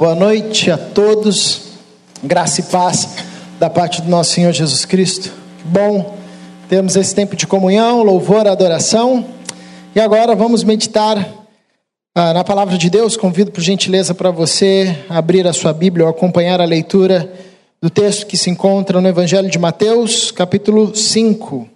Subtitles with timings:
[0.00, 1.72] Boa noite a todos,
[2.22, 3.16] graça e paz
[3.58, 5.32] da parte do nosso Senhor Jesus Cristo.
[5.58, 6.16] Que bom
[6.68, 9.26] termos esse tempo de comunhão, louvor, adoração.
[9.96, 11.28] E agora vamos meditar
[12.14, 13.16] ah, na palavra de Deus.
[13.16, 17.32] Convido por gentileza para você abrir a sua Bíblia ou acompanhar a leitura
[17.82, 21.68] do texto que se encontra no Evangelho de Mateus, capítulo 5.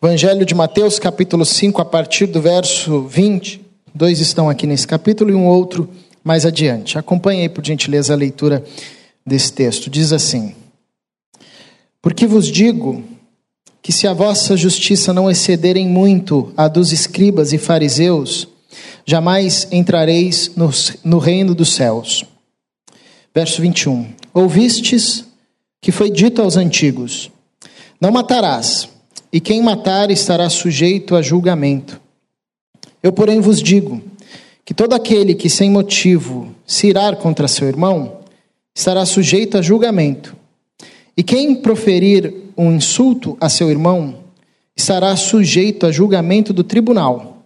[0.00, 3.60] Evangelho de Mateus, capítulo 5, a partir do verso 20.
[3.92, 5.90] Dois estão aqui nesse capítulo e um outro
[6.22, 6.98] mais adiante.
[6.98, 8.64] Acompanhe aí, por gentileza, a leitura
[9.26, 9.90] desse texto.
[9.90, 10.54] Diz assim:
[12.00, 13.02] Porque vos digo
[13.80, 18.46] que se a vossa justiça não excederem muito a dos escribas e fariseus,
[19.04, 20.70] jamais entrareis no,
[21.04, 22.24] no reino dos céus.
[23.34, 24.12] Verso 21.
[24.32, 25.24] Ouvistes
[25.80, 27.30] que foi dito aos antigos:
[28.00, 28.88] Não matarás,
[29.32, 32.00] e quem matar estará sujeito a julgamento.
[33.02, 34.00] Eu, porém, vos digo
[34.64, 38.20] que todo aquele que sem motivo se irar contra seu irmão
[38.74, 40.36] estará sujeito a julgamento.
[41.16, 44.20] E quem proferir um insulto a seu irmão
[44.76, 47.44] estará sujeito a julgamento do tribunal.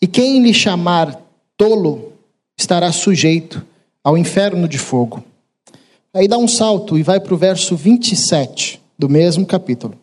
[0.00, 1.20] E quem lhe chamar
[1.56, 2.12] tolo
[2.56, 3.64] estará sujeito
[4.04, 5.24] ao inferno de fogo.
[6.14, 9.98] Aí dá um salto e vai para o verso 27 do mesmo capítulo.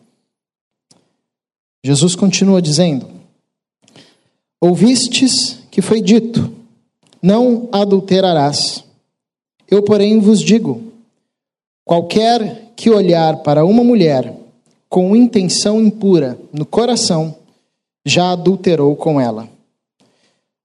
[1.84, 3.08] Jesus continua dizendo:
[4.60, 6.54] Ouvistes que foi dito:
[7.22, 8.84] Não adulterarás.
[9.66, 10.92] Eu, porém, vos digo:
[11.84, 14.36] qualquer que olhar para uma mulher
[14.88, 17.34] com intenção impura no coração,
[18.04, 19.48] já adulterou com ela.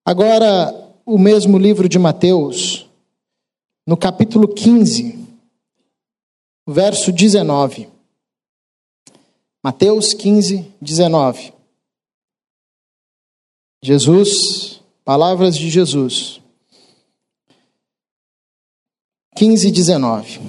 [0.04, 0.74] Agora,
[1.06, 2.88] o mesmo livro de Mateus,
[3.88, 5.18] no capítulo 15,
[6.68, 7.88] verso 19.
[9.64, 11.54] Mateus 15, 19.
[13.84, 14.75] Jesus,
[15.06, 16.42] palavras de Jesus.
[19.36, 20.42] 15 19.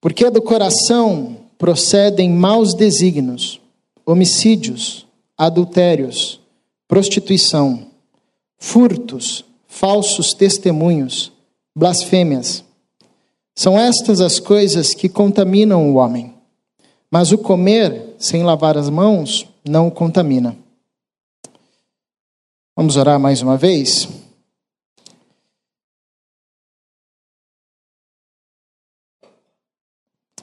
[0.00, 3.60] Porque do coração procedem maus desígnios,
[4.04, 5.06] homicídios,
[5.38, 6.38] adultérios,
[6.86, 7.86] prostituição,
[8.58, 11.32] furtos, falsos testemunhos,
[11.74, 12.62] blasfêmias.
[13.54, 16.34] São estas as coisas que contaminam o homem.
[17.10, 20.56] Mas o comer sem lavar as mãos não o contamina.
[22.78, 24.06] Vamos orar mais uma vez?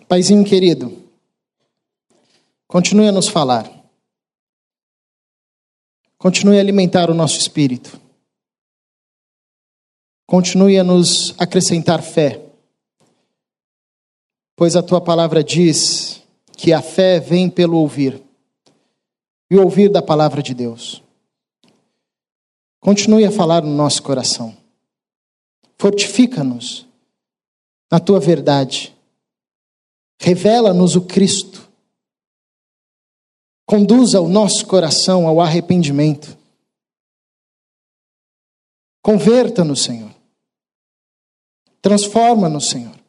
[0.08, 0.98] Paizinho querido,
[2.68, 3.72] continue a nos falar.
[6.18, 8.02] Continue a alimentar o nosso espírito.
[10.26, 12.44] Continue a nos acrescentar fé.
[14.56, 16.24] Pois a tua palavra diz
[16.58, 18.20] que a fé vem pelo ouvir
[19.52, 21.04] e ouvir da palavra de Deus.
[22.84, 24.54] Continue a falar no nosso coração.
[25.78, 26.86] Fortifica-nos
[27.90, 28.94] na tua verdade.
[30.20, 31.66] Revela-nos o Cristo.
[33.66, 36.38] Conduza o nosso coração ao arrependimento.
[39.02, 40.14] Converta-nos, Senhor.
[41.82, 43.00] Transforma-nos, Senhor.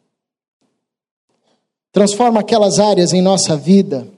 [1.91, 4.09] Transforma aquelas áreas em nossa vida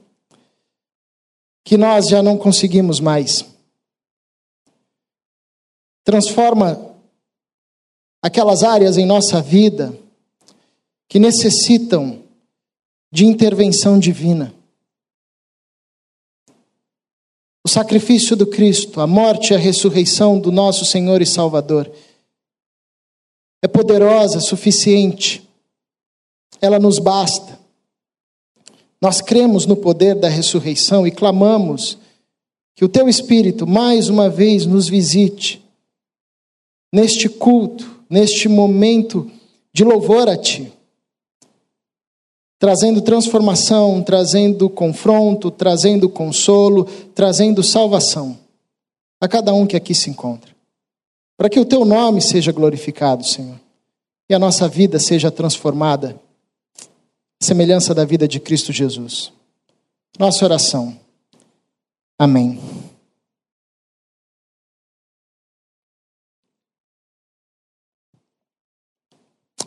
[1.63, 3.56] que nós já não conseguimos mais
[6.07, 6.95] transforma
[8.21, 9.93] aquelas áreas em nossa vida
[11.09, 12.23] que necessitam
[13.11, 14.55] de intervenção divina.
[17.61, 21.91] O sacrifício do Cristo, a morte e a ressurreição do nosso Senhor e Salvador
[23.61, 25.45] é poderosa, suficiente,
[26.61, 27.59] ela nos basta.
[29.01, 31.97] Nós cremos no poder da ressurreição e clamamos
[32.77, 35.66] que o Teu Espírito mais uma vez nos visite
[36.91, 39.29] neste culto, neste momento
[39.73, 40.71] de louvor a Ti,
[42.59, 48.37] trazendo transformação, trazendo confronto, trazendo consolo, trazendo salvação
[49.19, 50.55] a cada um que aqui se encontra.
[51.37, 53.59] Para que o Teu nome seja glorificado, Senhor,
[54.29, 56.19] e a nossa vida seja transformada,
[57.39, 59.31] semelhança da vida de Cristo Jesus.
[60.17, 60.97] Nossa oração.
[62.17, 62.59] Amém.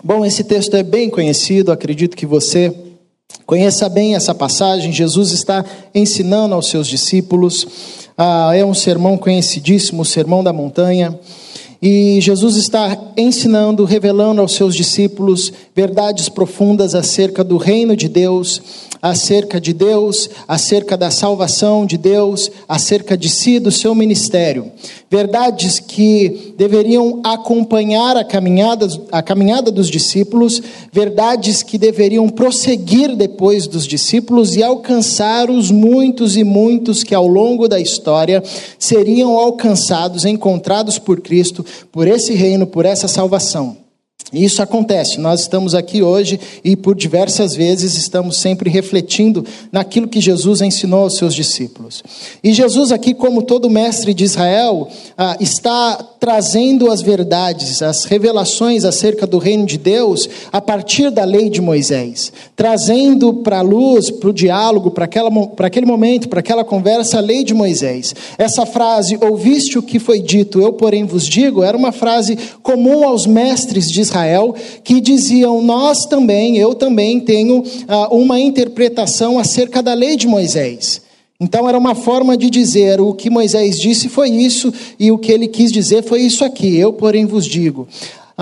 [0.02, 2.74] Bom, esse texto é bem conhecido, acredito que você
[3.44, 4.90] conheça bem essa passagem.
[4.90, 5.62] Jesus está
[5.94, 7.66] ensinando aos seus discípulos,
[8.16, 11.18] ah, é um sermão conhecidíssimo, o Sermão da Montanha.
[11.82, 18.60] E Jesus está ensinando, revelando aos seus discípulos verdades profundas acerca do reino de Deus,
[19.00, 24.70] acerca de Deus, acerca da salvação de Deus, acerca de si, do seu ministério.
[25.10, 30.62] Verdades que deveriam acompanhar a caminhada, a caminhada dos discípulos,
[30.92, 37.26] verdades que deveriam prosseguir depois dos discípulos e alcançar os muitos e muitos que ao
[37.26, 38.42] longo da história
[38.78, 43.79] seriam alcançados, encontrados por Cristo, por esse reino, por essa salvação.
[44.32, 45.18] Isso acontece.
[45.18, 51.04] Nós estamos aqui hoje e por diversas vezes estamos sempre refletindo naquilo que Jesus ensinou
[51.04, 52.02] aos seus discípulos.
[52.42, 54.88] E Jesus, aqui, como todo mestre de Israel,
[55.18, 61.24] ah, está trazendo as verdades, as revelações acerca do reino de Deus a partir da
[61.24, 66.62] lei de Moisés, trazendo para a luz, para o diálogo, para aquele momento, para aquela
[66.62, 68.14] conversa, a lei de Moisés.
[68.38, 73.04] Essa frase, ouviste o que foi dito, eu porém vos digo, era uma frase comum
[73.04, 79.38] aos mestres de Israel Israel que diziam: Nós também, eu também tenho ah, uma interpretação
[79.38, 81.02] acerca da lei de Moisés.
[81.40, 85.32] Então era uma forma de dizer: o que Moisés disse foi isso, e o que
[85.32, 87.88] ele quis dizer foi isso aqui, eu, porém, vos digo.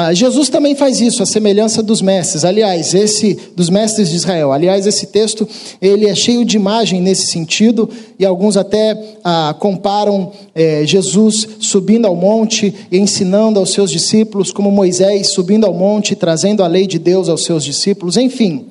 [0.00, 2.44] Ah, Jesus também faz isso, a semelhança dos mestres.
[2.44, 4.52] Aliás, esse dos mestres de Israel.
[4.52, 5.44] Aliás, esse texto
[5.82, 12.06] ele é cheio de imagem nesse sentido e alguns até ah, comparam eh, Jesus subindo
[12.06, 16.86] ao monte e ensinando aos seus discípulos, como Moisés subindo ao monte trazendo a lei
[16.86, 18.16] de Deus aos seus discípulos.
[18.16, 18.66] Enfim,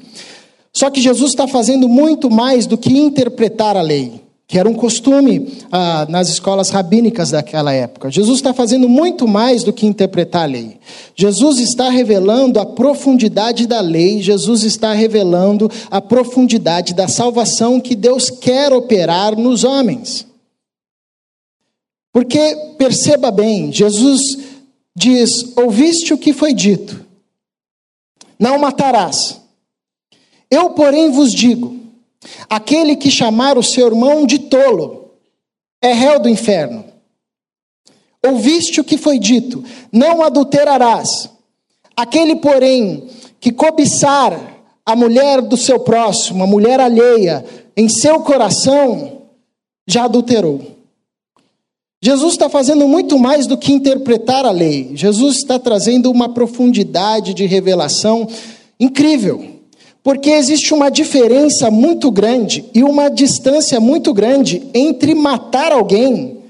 [0.71, 4.73] só que Jesus está fazendo muito mais do que interpretar a lei que era um
[4.73, 8.09] costume ah, nas escolas rabínicas daquela época.
[8.09, 10.79] Jesus está fazendo muito mais do que interpretar a lei.
[11.13, 17.93] Jesus está revelando a profundidade da lei, Jesus está revelando a profundidade da salvação que
[17.93, 20.25] Deus quer operar nos homens.
[22.13, 24.21] Porque, perceba bem, Jesus
[24.95, 27.05] diz: Ouviste o que foi dito,
[28.39, 29.41] não matarás.
[30.49, 31.86] Eu, porém, vos digo
[32.49, 35.11] Aquele que chamar o seu irmão de tolo
[35.81, 36.85] é réu do inferno.
[38.25, 41.29] Ouviste o que foi dito: não adulterarás.
[41.95, 43.07] Aquele, porém,
[43.39, 44.39] que cobiçar
[44.85, 49.23] a mulher do seu próximo, a mulher alheia, em seu coração,
[49.87, 50.77] já adulterou.
[52.01, 54.91] Jesus está fazendo muito mais do que interpretar a lei.
[54.93, 58.27] Jesus está trazendo uma profundidade de revelação
[58.79, 59.56] incrível.
[60.07, 66.45] Porque existe uma diferença muito grande e uma distância muito grande entre matar alguém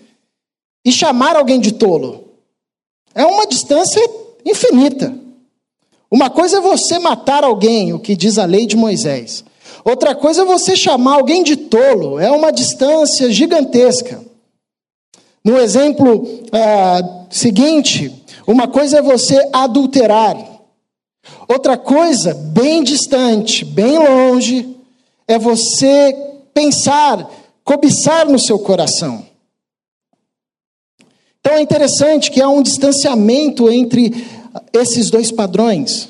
[0.85, 2.25] e chamar alguém de tolo.
[3.15, 3.99] É uma distância
[4.45, 5.11] infinita.
[6.11, 9.43] Uma coisa é você matar alguém, o que diz a lei de Moisés.
[9.83, 12.19] Outra coisa é você chamar alguém de tolo.
[12.19, 14.23] É uma distância gigantesca.
[15.43, 18.13] No exemplo ah, seguinte,
[18.45, 20.56] uma coisa é você adulterar.
[21.47, 24.75] Outra coisa, bem distante, bem longe,
[25.27, 26.15] é você
[26.53, 27.29] pensar,
[27.63, 29.25] cobiçar no seu coração.
[31.39, 34.11] Então é interessante que há um distanciamento entre
[34.73, 36.09] esses dois padrões.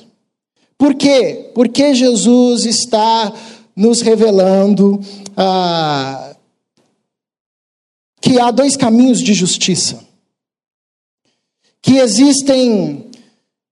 [0.78, 1.52] Por quê?
[1.54, 3.34] Porque Jesus está
[3.76, 5.00] nos revelando
[5.36, 6.36] ah,
[8.20, 10.06] que há dois caminhos de justiça.
[11.82, 13.07] Que existem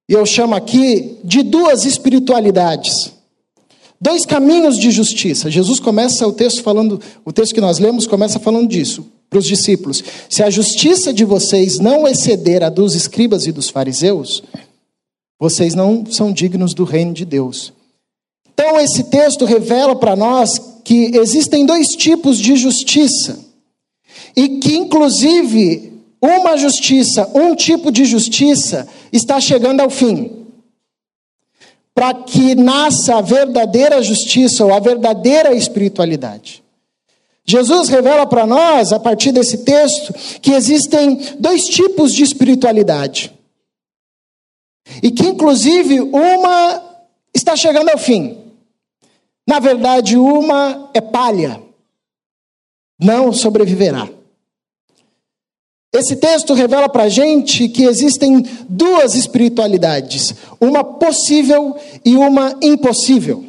[0.07, 3.11] e eu chamo aqui de duas espiritualidades.
[3.99, 5.49] Dois caminhos de justiça.
[5.49, 9.45] Jesus começa o texto falando, o texto que nós lemos começa falando disso para os
[9.45, 10.03] discípulos.
[10.29, 14.43] Se a justiça de vocês não exceder a dos escribas e dos fariseus,
[15.39, 17.73] vocês não são dignos do reino de Deus.
[18.53, 23.39] Então esse texto revela para nós que existem dois tipos de justiça.
[24.35, 25.94] E que inclusive
[26.25, 30.45] uma justiça, um tipo de justiça está chegando ao fim.
[31.93, 36.63] Para que nasça a verdadeira justiça ou a verdadeira espiritualidade.
[37.45, 43.31] Jesus revela para nós, a partir desse texto, que existem dois tipos de espiritualidade.
[45.01, 46.83] E que, inclusive, uma
[47.33, 48.37] está chegando ao fim.
[49.47, 51.61] Na verdade, uma é palha,
[52.99, 54.09] não sobreviverá.
[55.95, 61.73] Esse texto revela para a gente que existem duas espiritualidades, uma possível
[62.03, 63.45] e uma impossível.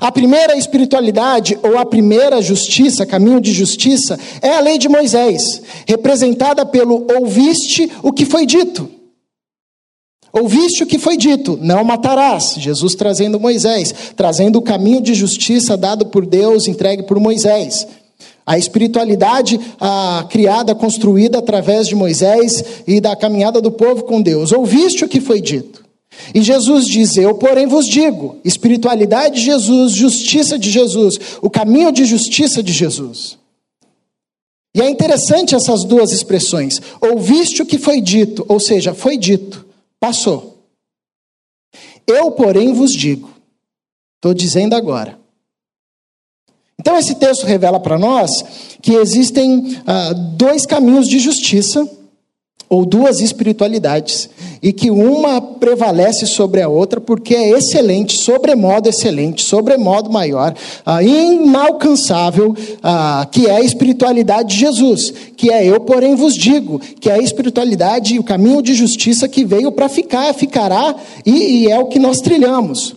[0.00, 5.60] A primeira espiritualidade, ou a primeira justiça, caminho de justiça, é a lei de Moisés,
[5.86, 8.88] representada pelo ouviste o que foi dito.
[10.32, 12.54] Ouviste o que foi dito, não matarás.
[12.58, 17.88] Jesus trazendo Moisés, trazendo o caminho de justiça dado por Deus, entregue por Moisés.
[18.50, 19.60] A espiritualidade
[20.30, 24.52] criada, construída através de Moisés e da caminhada do povo com Deus.
[24.52, 25.84] Ouviste o que foi dito.
[26.34, 31.92] E Jesus diz: Eu, porém, vos digo: espiritualidade de Jesus, justiça de Jesus, o caminho
[31.92, 33.36] de justiça de Jesus.
[34.74, 36.80] E é interessante essas duas expressões.
[37.02, 39.66] Ouviste o que foi dito, ou seja, foi dito,
[40.00, 40.56] passou.
[42.06, 43.30] Eu, porém, vos digo.
[44.16, 45.18] Estou dizendo agora.
[46.80, 48.44] Então, esse texto revela para nós
[48.80, 51.88] que existem ah, dois caminhos de justiça,
[52.68, 54.28] ou duas espiritualidades,
[54.62, 60.54] e que uma prevalece sobre a outra porque é excelente, sobremodo excelente, sobremodo maior,
[60.84, 66.78] ah, inalcançável, ah, que é a espiritualidade de Jesus, que é eu, porém, vos digo,
[67.00, 70.94] que é a espiritualidade e o caminho de justiça que veio para ficar, ficará,
[71.24, 72.94] e, e é o que nós trilhamos.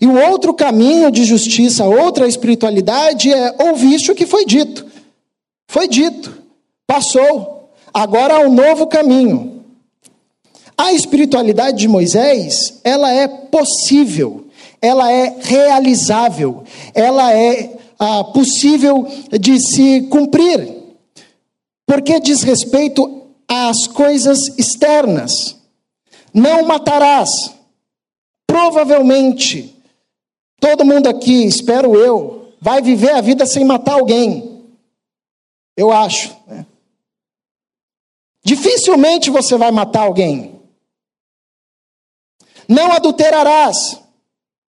[0.00, 4.86] E o outro caminho de justiça, outra espiritualidade é ouviste o que foi dito.
[5.68, 6.36] Foi dito,
[6.86, 7.70] passou.
[7.92, 9.64] Agora há um novo caminho.
[10.76, 14.44] A espiritualidade de Moisés, ela é possível,
[14.82, 20.82] ela é realizável, ela é ah, possível de se cumprir,
[21.86, 25.56] porque diz respeito às coisas externas.
[26.32, 27.30] Não matarás.
[28.46, 29.73] Provavelmente
[30.60, 34.64] Todo mundo aqui, espero eu, vai viver a vida sem matar alguém.
[35.76, 36.34] Eu acho.
[36.46, 36.64] Né?
[38.42, 40.60] Dificilmente você vai matar alguém.
[42.68, 44.00] Não adulterarás.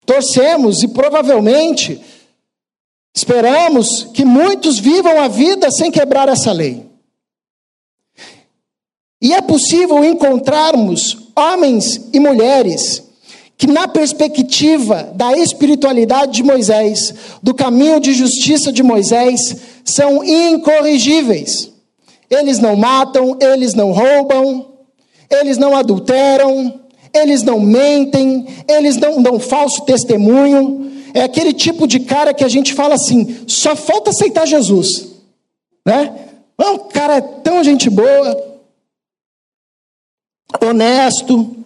[0.04, 2.02] Torcemos e provavelmente
[3.14, 6.90] esperamos que muitos vivam a vida sem quebrar essa lei.
[9.20, 13.11] E é possível encontrarmos homens e mulheres
[13.62, 19.38] que, na perspectiva da espiritualidade de Moisés, do caminho de justiça de Moisés,
[19.84, 21.70] são incorrigíveis.
[22.28, 24.66] Eles não matam, eles não roubam,
[25.30, 26.80] eles não adulteram,
[27.14, 30.90] eles não mentem, eles não dão falso testemunho.
[31.14, 35.06] É aquele tipo de cara que a gente fala assim: só falta aceitar Jesus,
[35.86, 36.12] né?
[36.58, 38.58] O cara é tão gente boa,
[40.60, 41.61] honesto,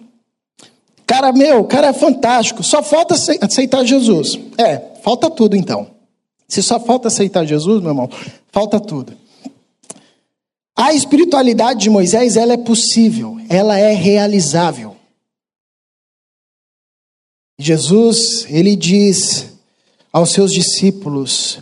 [1.07, 4.39] Cara, meu, o cara é fantástico, só falta aceitar Jesus.
[4.59, 5.89] É, falta tudo então.
[6.49, 8.11] Se só falta aceitar Jesus, meu irmão,
[8.51, 9.13] falta tudo.
[10.77, 14.97] A espiritualidade de Moisés, ela é possível, ela é realizável.
[17.59, 19.47] Jesus, ele diz
[20.13, 21.61] aos seus discípulos: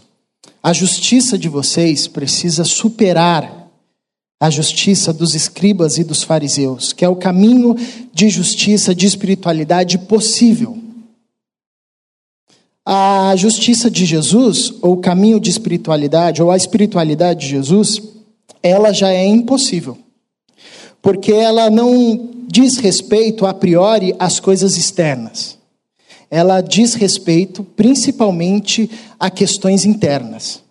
[0.63, 3.64] a justiça de vocês precisa superar
[4.41, 7.75] a justiça dos escribas e dos fariseus, que é o caminho
[8.13, 10.79] de justiça, de espiritualidade possível.
[12.85, 18.03] A justiça de Jesus, ou o caminho de espiritualidade, ou a espiritualidade de Jesus,
[18.63, 19.97] ela já é impossível.
[21.01, 25.59] Porque ela não diz respeito a priori às coisas externas.
[26.31, 30.64] Ela diz respeito principalmente a questões internas.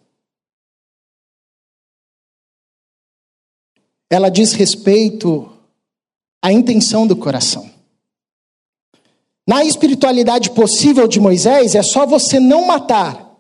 [4.14, 5.50] Ela diz respeito
[6.40, 7.68] à intenção do coração.
[9.48, 13.32] Na espiritualidade possível de Moisés, é só você não matar.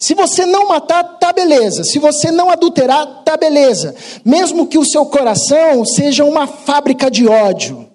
[0.00, 1.84] Se você não matar, tá beleza.
[1.84, 3.94] Se você não adulterar, tá beleza.
[4.24, 7.86] Mesmo que o seu coração seja uma fábrica de ódio.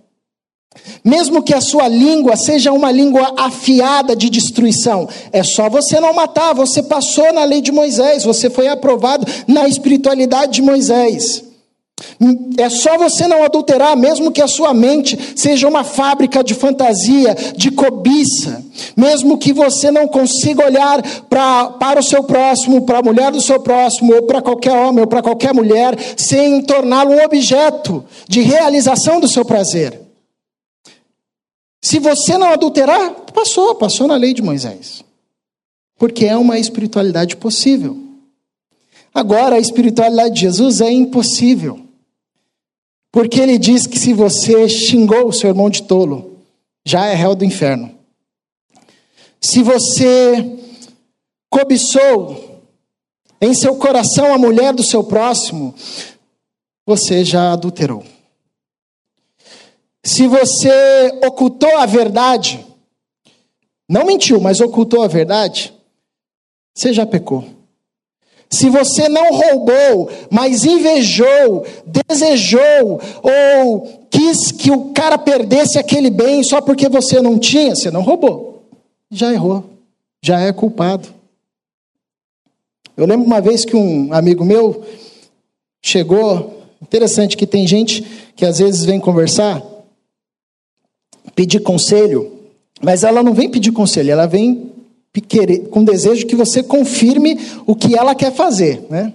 [1.04, 6.14] Mesmo que a sua língua seja uma língua afiada de destruição, é só você não
[6.14, 6.54] matar.
[6.54, 11.49] Você passou na lei de Moisés, você foi aprovado na espiritualidade de Moisés.
[12.58, 17.36] É só você não adulterar, mesmo que a sua mente seja uma fábrica de fantasia,
[17.56, 18.64] de cobiça.
[18.96, 23.42] Mesmo que você não consiga olhar pra, para o seu próximo, para a mulher do
[23.42, 28.42] seu próximo, ou para qualquer homem, ou para qualquer mulher, sem torná-lo um objeto de
[28.42, 30.00] realização do seu prazer.
[31.82, 35.04] Se você não adulterar, passou, passou na lei de Moisés.
[35.98, 37.98] Porque é uma espiritualidade possível.
[39.14, 41.89] Agora, a espiritualidade de Jesus é impossível.
[43.12, 46.40] Porque ele diz que se você xingou o seu irmão de tolo,
[46.86, 47.98] já é réu do inferno.
[49.42, 50.60] Se você
[51.50, 52.62] cobiçou
[53.42, 55.74] em seu coração a mulher do seu próximo,
[56.86, 58.04] você já adulterou.
[60.04, 62.66] Se você ocultou a verdade,
[63.88, 65.74] não mentiu, mas ocultou a verdade,
[66.74, 67.59] você já pecou.
[68.50, 76.44] Se você não roubou, mas invejou, desejou ou quis que o cara perdesse aquele bem
[76.44, 78.64] só porque você não tinha, você não roubou.
[79.12, 79.64] Já errou,
[80.22, 81.08] já é culpado.
[82.98, 84.84] Eu lembro uma vez que um amigo meu
[85.82, 88.04] chegou, interessante que tem gente
[88.36, 89.64] que às vezes vem conversar,
[91.36, 92.32] pedir conselho,
[92.82, 94.72] mas ela não vem pedir conselho, ela vem
[95.70, 99.14] com desejo que você confirme o que ela quer fazer, né?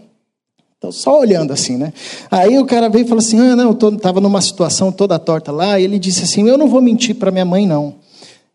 [0.85, 1.95] Então, só olhando assim, né?
[2.31, 5.51] Aí o cara veio e falou assim: Ah, não, eu estava numa situação toda torta
[5.51, 5.81] lá.
[5.81, 7.95] E ele disse assim: Eu não vou mentir para minha mãe, não.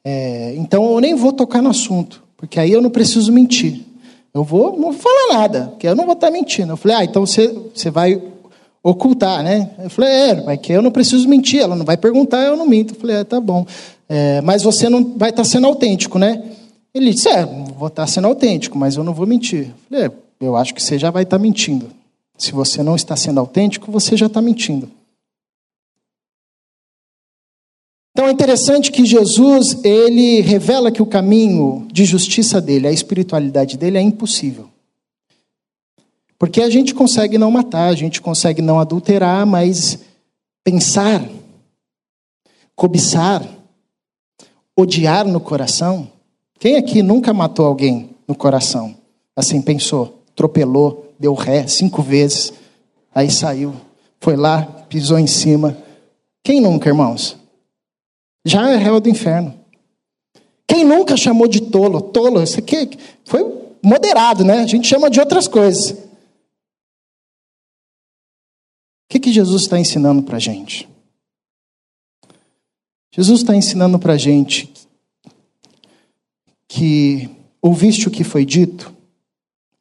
[0.06, 3.84] É, então eu nem vou tocar no assunto, porque aí eu não preciso mentir.
[4.32, 6.74] Eu vou, não vou falar nada, porque eu não vou estar tá mentindo.
[6.74, 8.22] Eu falei: Ah, então você, você vai
[8.84, 9.72] ocultar, né?
[9.84, 11.62] Eu falei: É, mas que eu não preciso mentir.
[11.62, 12.94] Ela não vai perguntar, eu não minto.
[12.94, 13.66] Eu falei: É, tá bom.
[14.08, 16.44] É, mas você não vai estar tá sendo autêntico, né?
[16.94, 19.68] Ele disse: É, vou estar sendo autêntico, mas eu não vou mentir.
[19.68, 21.92] Eu falei: é, Eu acho que você já vai estar mentindo.
[22.38, 24.90] Se você não está sendo autêntico, você já está mentindo.
[28.12, 33.78] Então é interessante que Jesus, ele revela que o caminho de justiça dele, a espiritualidade
[33.78, 34.70] dele é impossível.
[36.38, 40.00] Porque a gente consegue não matar, a gente consegue não adulterar, mas
[40.64, 41.28] pensar,
[42.76, 43.46] cobiçar,
[44.76, 46.10] odiar no coração.
[46.60, 48.94] Quem aqui nunca matou alguém no coração?
[49.34, 52.52] Assim pensou, atropelou, deu ré cinco vezes,
[53.16, 53.74] aí saiu,
[54.20, 55.78] foi lá, pisou em cima.
[56.44, 57.38] Quem nunca, irmãos?
[58.46, 59.58] Já é réu do inferno.
[60.68, 62.02] Quem nunca chamou de tolo?
[62.02, 62.90] Tolo, isso aqui
[63.24, 63.42] foi
[63.82, 64.60] moderado, né?
[64.60, 65.92] A gente chama de outras coisas.
[65.92, 65.98] O
[69.10, 70.88] que, que Jesus está ensinando para a gente?
[73.12, 74.72] Jesus está ensinando para a gente
[76.80, 77.30] que
[77.62, 78.96] ouviste o que foi dito,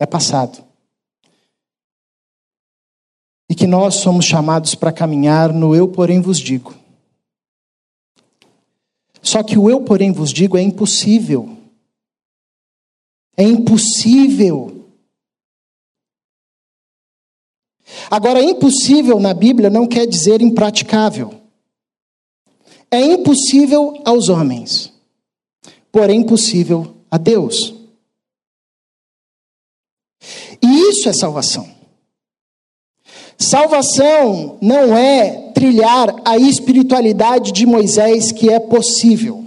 [0.00, 0.64] é passado
[3.48, 6.74] e que nós somos chamados para caminhar no eu, porém, vos digo.
[9.22, 11.56] Só que o eu, porém, vos digo é impossível.
[13.36, 14.88] É impossível.
[18.10, 21.32] Agora, impossível na Bíblia não quer dizer impraticável.
[22.90, 24.92] É impossível aos homens,
[25.98, 27.74] porém possível a Deus.
[30.62, 31.68] E isso é salvação.
[33.36, 39.44] Salvação não é trilhar a espiritualidade de Moisés que é possível.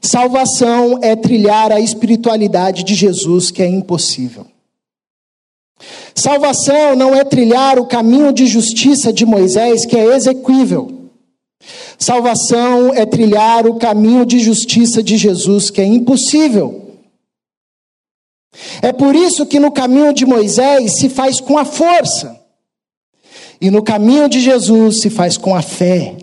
[0.00, 4.46] Salvação é trilhar a espiritualidade de Jesus que é impossível.
[6.14, 10.97] Salvação não é trilhar o caminho de justiça de Moisés que é exequível.
[11.98, 17.00] Salvação é trilhar o caminho de justiça de Jesus que é impossível.
[18.80, 22.38] É por isso que no caminho de Moisés se faz com a força.
[23.60, 26.16] E no caminho de Jesus se faz com a fé.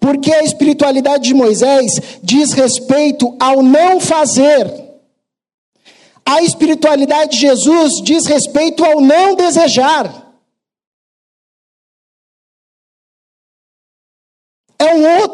[0.00, 4.68] Porque a espiritualidade de Moisés diz respeito ao não fazer.
[6.24, 10.25] A espiritualidade de Jesus diz respeito ao não desejar.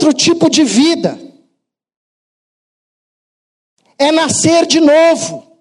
[0.02, 1.18] Outro tipo de vida.
[3.98, 5.52] É nascer de novo.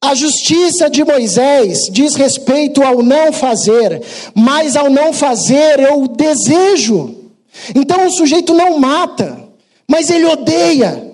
[0.00, 4.02] A justiça de Moisés diz respeito ao não fazer,
[4.34, 7.30] mas ao não fazer eu desejo.
[7.74, 9.48] Então o sujeito não mata,
[9.88, 11.12] mas ele odeia,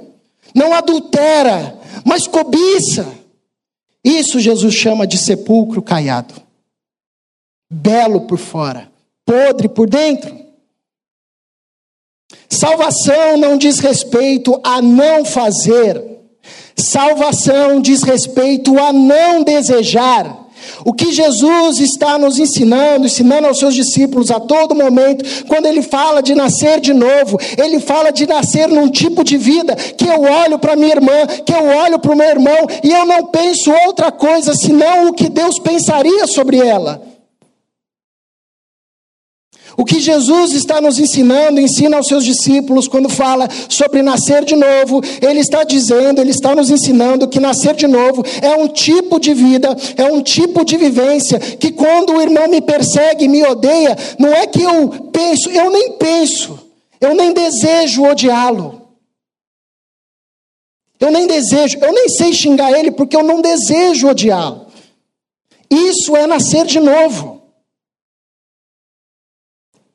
[0.55, 3.07] não adultera, mas cobiça.
[4.03, 6.35] Isso Jesus chama de sepulcro caiado.
[7.71, 8.91] Belo por fora,
[9.27, 10.48] podre por dentro.
[12.49, 16.03] Salvação não diz respeito a não fazer,
[16.77, 20.47] Salvação diz respeito a não desejar.
[20.85, 25.83] O que Jesus está nos ensinando, ensinando aos seus discípulos a todo momento, quando ele
[25.83, 30.23] fala de nascer de novo, ele fala de nascer num tipo de vida que eu
[30.23, 33.73] olho para minha irmã, que eu olho para o meu irmão e eu não penso
[33.87, 37.18] outra coisa senão o que Deus pensaria sobre ela.
[39.79, 44.57] O que Jesus está nos ensinando, ensina aos seus discípulos quando fala sobre nascer de
[44.57, 49.21] novo, ele está dizendo, ele está nos ensinando que nascer de novo é um tipo
[49.21, 53.97] de vida, é um tipo de vivência que quando o irmão me persegue, me odeia,
[54.19, 56.59] não é que eu penso, eu nem penso,
[57.01, 58.83] eu nem desejo odiá-lo.
[60.99, 64.67] Eu nem desejo, eu nem sei xingar ele porque eu não desejo odiá-lo.
[65.71, 67.38] Isso é nascer de novo.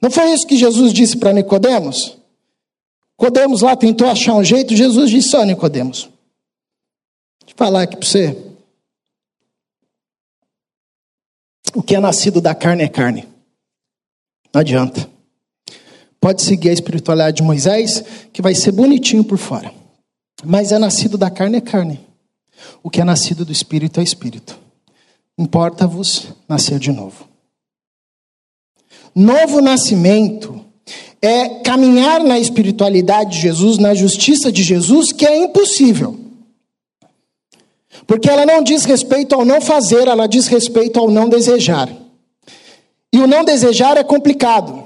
[0.04, 2.18] Não foi isso que Jesus disse para Nicodemos?
[3.18, 6.10] Nicodemos lá tentou achar um jeito, Jesus disse, ó Nicodemos,
[7.40, 8.38] deixa eu falar aqui para você.
[11.74, 13.26] O que é nascido da carne é carne.
[14.54, 15.10] Não adianta.
[16.20, 19.74] Pode seguir a espiritualidade de Moisés, que vai ser bonitinho por fora.
[20.44, 22.06] Mas é nascido da carne é carne.
[22.84, 24.60] O que é nascido do espírito é espírito.
[25.38, 27.33] Importa-vos nascer de novo.
[29.16, 30.64] Novo nascimento
[31.22, 36.20] é caminhar na espiritualidade de Jesus, na justiça de Jesus, que é impossível.
[38.06, 41.90] Porque ela não diz respeito ao não fazer, ela diz respeito ao não desejar.
[43.14, 44.86] E o não desejar é complicado,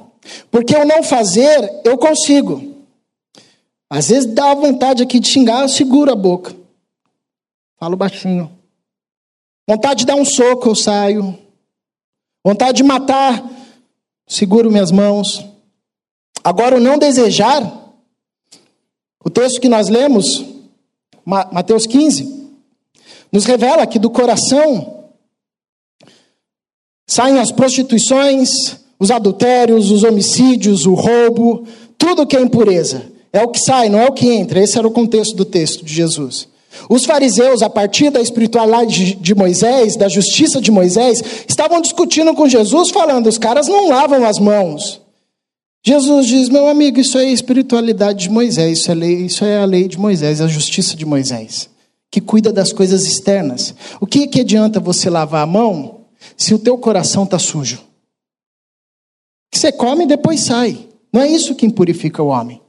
[0.52, 2.76] porque o não fazer eu consigo.
[3.90, 6.54] Às vezes dá vontade aqui de xingar, eu seguro a boca.
[7.80, 8.52] Falo baixinho.
[9.68, 11.38] Vontade de dar um soco, eu saio.
[12.44, 13.44] Vontade de matar,
[14.28, 15.46] seguro minhas mãos.
[16.44, 17.94] Agora, o não desejar,
[19.24, 20.46] o texto que nós lemos,
[21.26, 22.50] Mateus 15,
[23.32, 25.06] nos revela que do coração
[27.08, 28.50] saem as prostituições,
[29.00, 31.66] os adultérios, os homicídios, o roubo,
[31.98, 33.12] tudo que é impureza.
[33.32, 34.62] É o que sai, não é o que entra.
[34.62, 36.48] Esse era o contexto do texto de Jesus.
[36.90, 42.48] Os fariseus, a partir da espiritualidade de Moisés, da justiça de Moisés, estavam discutindo com
[42.48, 45.02] Jesus, falando: os caras não lavam as mãos.
[45.86, 49.66] Jesus diz: meu amigo, isso é espiritualidade de Moisés, isso é, lei, isso é a
[49.66, 51.70] lei de Moisés, a justiça de Moisés,
[52.12, 53.74] que cuida das coisas externas.
[54.02, 56.02] O que, que adianta você lavar a mão
[56.36, 57.82] se o teu coração está sujo?
[59.52, 60.78] Que você come e depois sai.
[61.12, 62.62] Não é isso que impurifica o homem.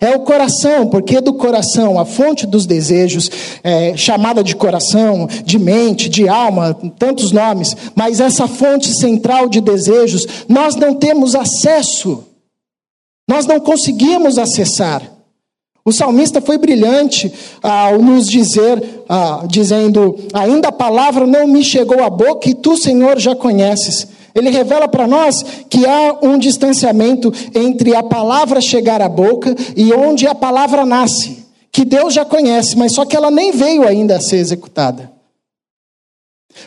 [0.00, 3.30] É o coração, porque do coração, a fonte dos desejos,
[3.62, 9.60] é, chamada de coração, de mente, de alma, tantos nomes, mas essa fonte central de
[9.60, 12.24] desejos, nós não temos acesso,
[13.28, 15.02] nós não conseguimos acessar.
[15.84, 22.02] O salmista foi brilhante ao nos dizer, ah, dizendo: Ainda a palavra não me chegou
[22.02, 24.08] à boca e tu, Senhor, já conheces.
[24.36, 29.90] Ele revela para nós que há um distanciamento entre a palavra chegar à boca e
[29.94, 34.16] onde a palavra nasce, que Deus já conhece, mas só que ela nem veio ainda
[34.16, 35.15] a ser executada.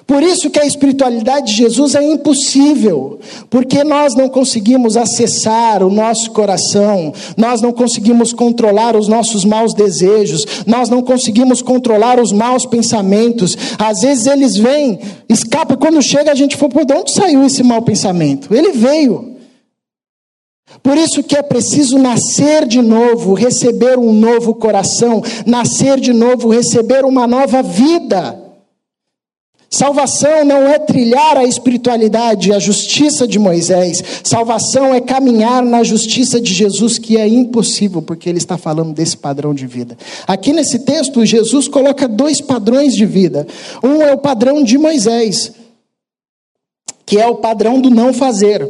[0.05, 5.89] Por isso que a espiritualidade de Jesus é impossível, porque nós não conseguimos acessar o
[5.89, 12.31] nosso coração, nós não conseguimos controlar os nossos maus desejos, nós não conseguimos controlar os
[12.31, 13.57] maus pensamentos.
[13.77, 17.63] Às vezes eles vêm, escapa, quando chega a gente fala, por de onde saiu esse
[17.63, 18.53] mau pensamento?
[18.53, 19.37] Ele veio.
[20.83, 26.49] Por isso que é preciso nascer de novo, receber um novo coração, nascer de novo,
[26.49, 28.48] receber uma nova vida.
[29.69, 34.03] Salvação não é trilhar a espiritualidade, a justiça de Moisés.
[34.23, 39.15] Salvação é caminhar na justiça de Jesus, que é impossível, porque ele está falando desse
[39.15, 39.95] padrão de vida.
[40.27, 43.45] Aqui nesse texto, Jesus coloca dois padrões de vida.
[43.83, 45.51] Um é o padrão de Moisés,
[47.05, 48.67] que é o padrão do não fazer.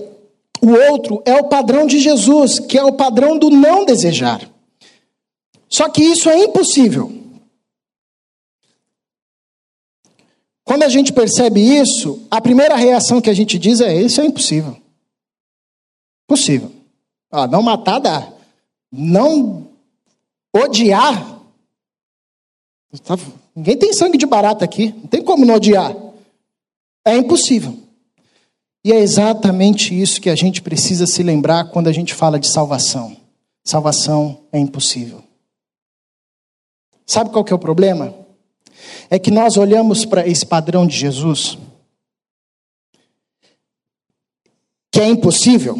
[0.62, 4.42] O outro é o padrão de Jesus, que é o padrão do não desejar.
[5.70, 7.19] Só que isso é impossível.
[10.70, 14.26] Quando a gente percebe isso, a primeira reação que a gente diz é: isso é
[14.26, 14.78] impossível.
[16.28, 16.72] Possível.
[17.32, 18.32] Ah, não matar dá.
[18.92, 19.68] Não
[20.56, 21.42] odiar.
[23.04, 23.18] Tá,
[23.56, 24.94] ninguém tem sangue de barata aqui.
[24.96, 25.96] Não tem como não odiar.
[27.04, 27.76] É impossível.
[28.86, 32.48] E é exatamente isso que a gente precisa se lembrar quando a gente fala de
[32.48, 33.18] salvação.
[33.64, 35.24] Salvação é impossível.
[37.08, 38.19] Sabe qual que é o problema?
[39.10, 41.58] É que nós olhamos para esse padrão de Jesus,
[44.92, 45.80] que é impossível,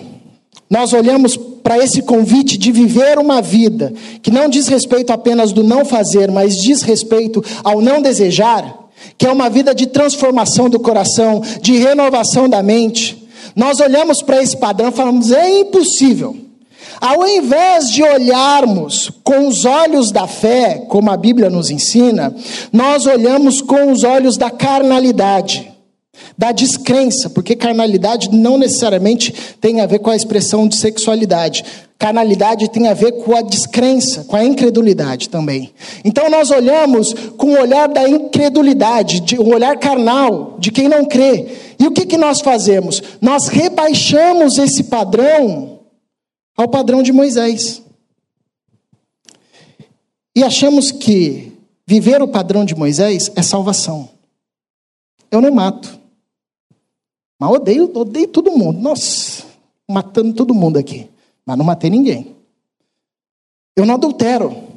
[0.70, 5.64] nós olhamos para esse convite de viver uma vida que não diz respeito apenas do
[5.64, 10.80] não fazer, mas diz respeito ao não desejar, que é uma vida de transformação do
[10.80, 13.28] coração, de renovação da mente.
[13.56, 16.49] Nós olhamos para esse padrão e falamos: é impossível.
[17.02, 22.36] Ao invés de olharmos com os olhos da fé, como a Bíblia nos ensina,
[22.74, 25.72] nós olhamos com os olhos da carnalidade,
[26.38, 31.64] da descrença, porque carnalidade não necessariamente tem a ver com a expressão de sexualidade.
[31.98, 35.72] Carnalidade tem a ver com a descrença, com a incredulidade também.
[36.04, 41.06] Então nós olhamos com o olhar da incredulidade, de, o olhar carnal, de quem não
[41.06, 41.48] crê.
[41.78, 43.02] E o que, que nós fazemos?
[43.22, 45.79] Nós rebaixamos esse padrão
[46.60, 47.82] ao padrão de Moisés.
[50.36, 54.10] E achamos que viver o padrão de Moisés é salvação.
[55.32, 55.98] Eu não mato.
[57.40, 58.78] Mas odeio, odeio todo mundo.
[58.78, 59.46] Nossa,
[59.90, 61.10] matando todo mundo aqui.
[61.46, 62.36] Mas não matei ninguém.
[63.74, 64.68] Eu não adultero.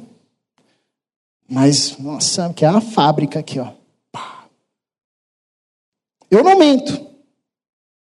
[1.49, 3.73] Mas, nossa, que é uma fábrica aqui, ó.
[6.31, 7.05] Eu não minto.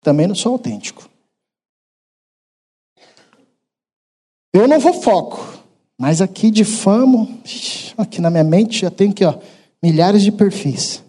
[0.01, 1.07] Também não sou autêntico.
[4.57, 5.63] Eu não fofoco,
[5.95, 7.39] mas aqui difamo,
[7.95, 9.37] aqui na minha mente já tenho que ó,
[9.83, 11.03] milhares de perfis.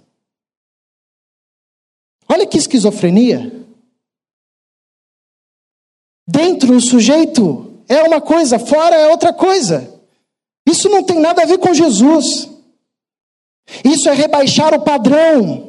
[2.28, 3.64] Olha que esquizofrenia.
[6.28, 9.98] Dentro o sujeito é uma coisa, fora é outra coisa.
[10.68, 12.50] Isso não tem nada a ver com Jesus.
[13.82, 15.67] Isso é rebaixar o padrão.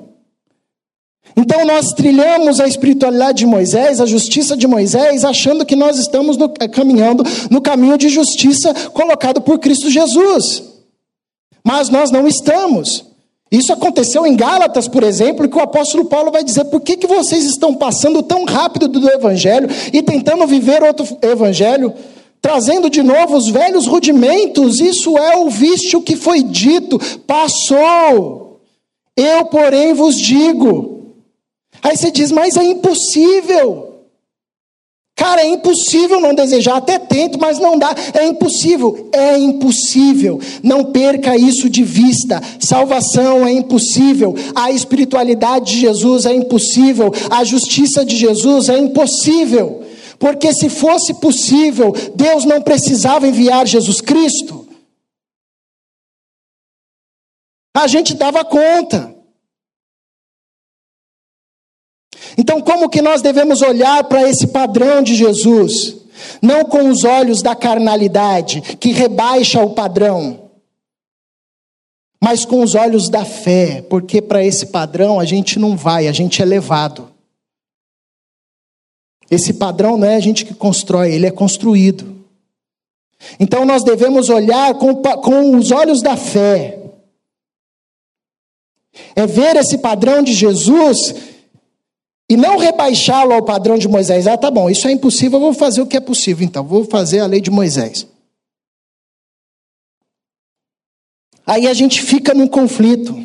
[1.35, 6.37] Então nós trilhamos a espiritualidade de Moisés, a justiça de Moisés, achando que nós estamos
[6.37, 10.63] no, eh, caminhando no caminho de justiça colocado por Cristo Jesus.
[11.63, 13.05] Mas nós não estamos.
[13.51, 17.07] Isso aconteceu em Gálatas, por exemplo, que o apóstolo Paulo vai dizer: por que, que
[17.07, 21.93] vocês estão passando tão rápido do evangelho e tentando viver outro evangelho?
[22.41, 28.61] Trazendo de novo os velhos rudimentos, isso é ouviste o que foi dito, passou.
[29.17, 30.98] Eu, porém, vos digo.
[31.81, 33.89] Aí você diz, mas é impossível.
[35.19, 37.93] Cara, é impossível não desejar, até tento, mas não dá.
[38.13, 40.39] É impossível, é impossível.
[40.63, 42.41] Não perca isso de vista.
[42.57, 44.33] Salvação é impossível.
[44.55, 47.11] A espiritualidade de Jesus é impossível.
[47.29, 49.83] A justiça de Jesus é impossível.
[50.17, 54.69] Porque se fosse possível, Deus não precisava enviar Jesus Cristo.
[57.75, 59.18] A gente dava conta.
[62.39, 65.97] Então, como que nós devemos olhar para esse padrão de Jesus?
[66.41, 70.49] Não com os olhos da carnalidade, que rebaixa o padrão,
[72.23, 76.13] mas com os olhos da fé, porque para esse padrão a gente não vai, a
[76.13, 77.09] gente é levado.
[79.29, 82.23] Esse padrão não é a gente que constrói, ele é construído.
[83.37, 86.79] Então nós devemos olhar com, com os olhos da fé.
[89.13, 91.28] É ver esse padrão de Jesus
[92.29, 94.27] e não rebaixá-lo ao padrão de Moisés.
[94.27, 96.85] Ah, tá bom, isso é impossível, eu vou fazer o que é possível, então, vou
[96.85, 98.07] fazer a lei de Moisés.
[101.45, 103.15] Aí a gente fica num conflito,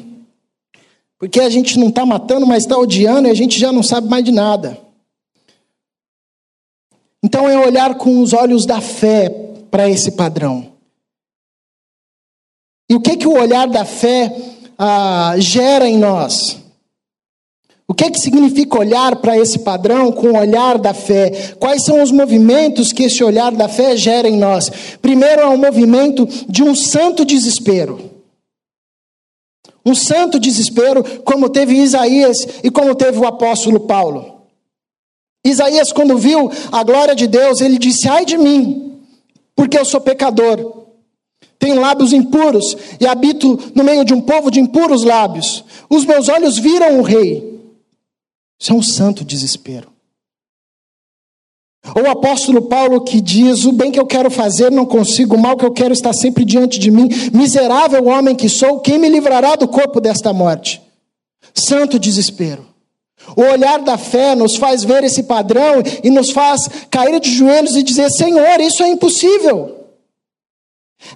[1.19, 4.09] porque a gente não está matando, mas está odiando e a gente já não sabe
[4.09, 4.81] mais de nada.
[7.23, 9.29] Então é olhar com os olhos da fé
[9.71, 10.73] para esse padrão.
[12.89, 14.35] E o que, que o olhar da fé
[14.79, 16.64] ah, gera em nós?
[17.87, 21.55] O que, é que significa olhar para esse padrão com o olhar da fé?
[21.59, 24.71] Quais são os movimentos que esse olhar da fé gera em nós?
[25.03, 28.11] Primeiro é um movimento de um santo desespero.
[29.85, 34.41] Um santo desespero, como teve Isaías e como teve o apóstolo Paulo.
[35.45, 38.99] Isaías, quando viu a glória de Deus, ele disse: Ai de mim,
[39.55, 40.85] porque eu sou pecador.
[41.59, 45.63] Tenho lábios impuros e habito no meio de um povo de impuros lábios.
[45.91, 47.54] Os meus olhos viram o rei
[48.59, 49.93] isso é um santo desespero.
[51.95, 55.39] Ou o apóstolo Paulo que diz: O bem que eu quero fazer não consigo, o
[55.39, 57.09] mal que eu quero está sempre diante de mim.
[57.33, 60.81] Miserável homem que sou, quem me livrará do corpo desta morte?
[61.53, 62.67] Santo desespero.
[63.37, 67.77] O olhar da fé nos faz ver esse padrão e nos faz cair de joelhos
[67.77, 69.84] e dizer: Senhor, isso é impossível.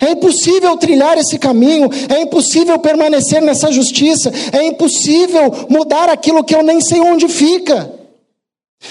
[0.00, 6.54] É impossível trilhar esse caminho, é impossível permanecer nessa justiça, é impossível mudar aquilo que
[6.54, 7.92] eu nem sei onde fica,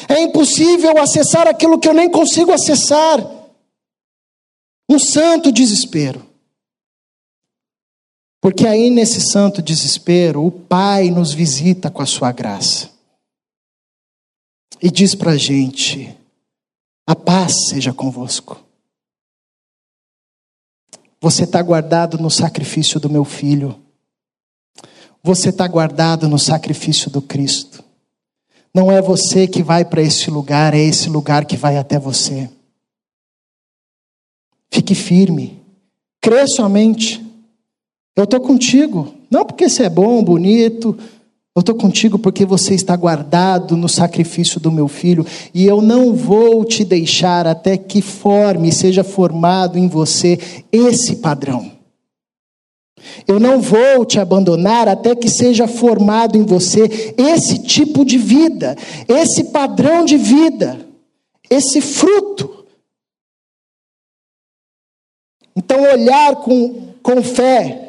[0.10, 3.36] é impossível acessar aquilo que eu nem consigo acessar.
[4.90, 6.26] Um santo desespero.
[8.42, 12.90] Porque aí nesse santo desespero, o Pai nos visita com a sua graça
[14.82, 16.16] e diz para a gente:
[17.06, 18.67] a paz seja convosco.
[21.28, 23.78] Você está guardado no sacrifício do meu filho.
[25.22, 27.84] Você está guardado no sacrifício do Cristo.
[28.74, 32.50] Não é você que vai para esse lugar, é esse lugar que vai até você.
[34.72, 35.62] Fique firme.
[36.22, 37.22] Crê somente.
[38.16, 39.13] Eu estou contigo.
[39.30, 40.98] Não porque você é bom, bonito,
[41.58, 46.13] eu estou contigo porque você está guardado no sacrifício do meu filho, e eu não
[46.13, 50.38] vou te deixar até que forme, seja formado em você
[50.72, 51.72] esse padrão.
[53.28, 58.76] Eu não vou te abandonar até que seja formado em você esse tipo de vida,
[59.08, 60.88] esse padrão de vida,
[61.50, 62.67] esse fruto.
[65.56, 67.87] Então, olhar com, com fé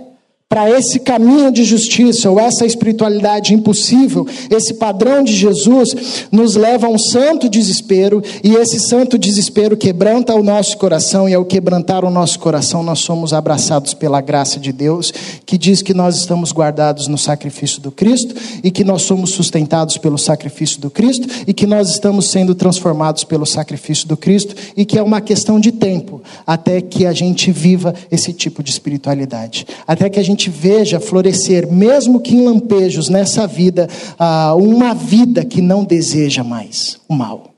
[0.58, 6.88] para esse caminho de justiça ou essa espiritualidade impossível, esse padrão de Jesus nos leva
[6.88, 12.04] a um santo desespero e esse santo desespero quebranta o nosso coração e ao quebrantar
[12.04, 15.12] o nosso coração nós somos abraçados pela graça de Deus,
[15.46, 19.96] que diz que nós estamos guardados no sacrifício do Cristo e que nós somos sustentados
[19.96, 24.84] pelo sacrifício do Cristo e que nós estamos sendo transformados pelo sacrifício do Cristo e
[24.84, 29.64] que é uma questão de tempo até que a gente viva esse tipo de espiritualidade,
[29.86, 33.86] até que a gente gente veja florescer, mesmo que em lampejos nessa vida,
[34.18, 37.54] ah, uma vida que não deseja mais o mal.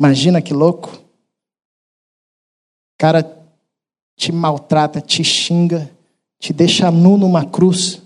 [0.00, 0.88] Imagina que louco.
[0.88, 3.22] O cara
[4.16, 5.90] te maltrata, te xinga,
[6.38, 8.02] te deixa nu numa cruz,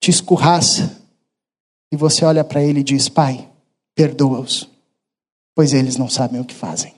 [0.00, 1.00] te escorraça,
[1.92, 3.48] e você olha para ele e diz: Pai,
[3.94, 4.68] perdoa-os,
[5.54, 6.94] pois eles não sabem o que fazem.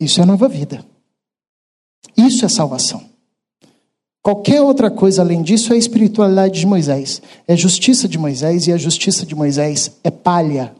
[0.00, 0.84] Isso é nova vida.
[2.16, 3.11] Isso é salvação.
[4.22, 7.20] Qualquer outra coisa além disso é a espiritualidade de Moisés.
[7.46, 10.72] É justiça de Moisés e a justiça de Moisés é palha.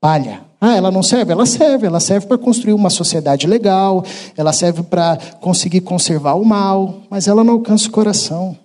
[0.00, 0.42] Palha.
[0.60, 1.30] Ah, ela não serve?
[1.30, 1.86] Ela serve.
[1.86, 4.04] Ela serve para construir uma sociedade legal,
[4.36, 8.58] ela serve para conseguir conservar o mal, mas ela não alcança o coração.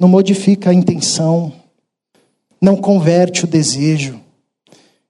[0.00, 1.52] Não modifica a intenção,
[2.60, 4.20] não converte o desejo.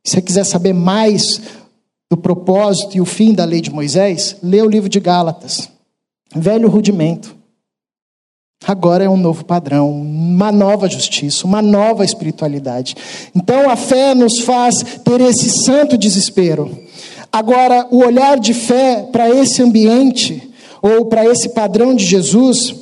[0.05, 1.41] Se você quiser saber mais
[2.11, 5.76] do propósito e o fim da lei de Moisés, lê o livro de Gálatas.
[6.35, 7.37] Velho rudimento.
[8.67, 12.97] Agora é um novo padrão, uma nova justiça, uma nova espiritualidade.
[13.35, 16.77] Então a fé nos faz ter esse santo desespero.
[17.31, 22.75] Agora, o olhar de fé para esse ambiente, ou para esse padrão de Jesus,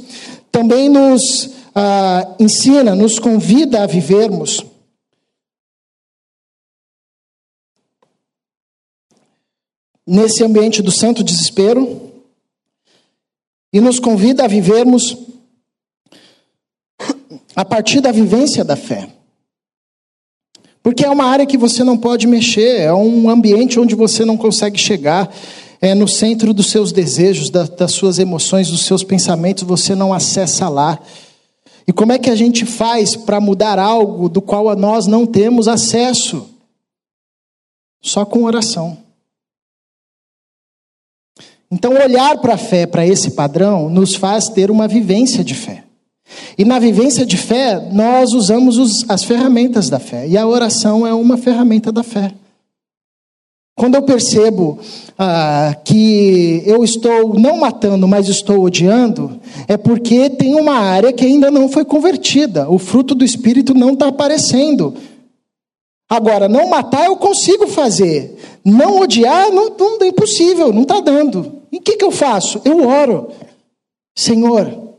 [0.50, 4.64] também nos ah, ensina, nos convida a vivermos
[10.06, 12.13] nesse ambiente do santo desespero
[13.74, 15.18] e nos convida a vivermos
[17.56, 19.08] a partir da vivência da fé.
[20.80, 24.36] Porque é uma área que você não pode mexer, é um ambiente onde você não
[24.36, 25.28] consegue chegar,
[25.80, 30.14] é no centro dos seus desejos, da, das suas emoções, dos seus pensamentos, você não
[30.14, 31.00] acessa lá.
[31.84, 35.66] E como é que a gente faz para mudar algo do qual nós não temos
[35.66, 36.48] acesso?
[38.00, 39.03] Só com oração.
[41.74, 45.82] Então, olhar para a fé, para esse padrão, nos faz ter uma vivência de fé.
[46.56, 50.24] E na vivência de fé, nós usamos os, as ferramentas da fé.
[50.28, 52.32] E a oração é uma ferramenta da fé.
[53.76, 54.78] Quando eu percebo
[55.18, 61.24] ah, que eu estou não matando, mas estou odiando, é porque tem uma área que
[61.24, 62.70] ainda não foi convertida.
[62.70, 64.94] O fruto do Espírito não está aparecendo.
[66.08, 68.38] Agora, não matar eu consigo fazer.
[68.64, 71.63] Não odiar não, não é impossível, não está dando.
[71.74, 72.62] E o que, que eu faço?
[72.64, 73.32] Eu oro.
[74.16, 74.94] Senhor,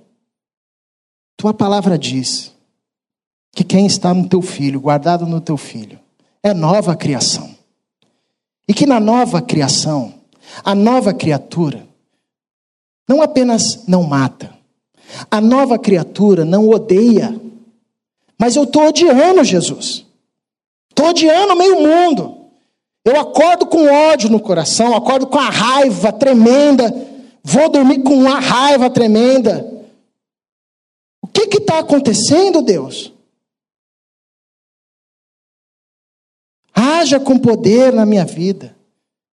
[1.38, 2.52] tua palavra diz
[3.54, 5.98] que quem está no teu filho, guardado no teu filho,
[6.44, 7.56] é nova criação.
[8.68, 10.16] E que na nova criação,
[10.66, 11.88] a nova criatura,
[13.08, 14.54] não apenas não mata,
[15.32, 17.40] a nova criatura não odeia,
[18.38, 20.06] mas eu estou odiando Jesus,
[20.90, 22.35] estou odiando meio mundo.
[23.06, 26.92] Eu acordo com ódio no coração, acordo com a raiva tremenda,
[27.44, 29.64] vou dormir com uma raiva tremenda.
[31.22, 33.14] O que está acontecendo, Deus?
[36.74, 38.76] Haja com poder na minha vida.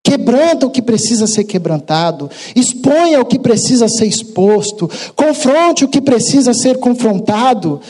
[0.04, 6.02] Quebranta o que precisa ser quebrantado, exponha o que precisa ser exposto, confronte o que
[6.02, 7.80] precisa ser confrontado,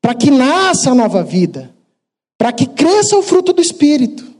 [0.00, 1.72] para que nasça a nova vida,
[2.36, 4.31] para que cresça o fruto do Espírito.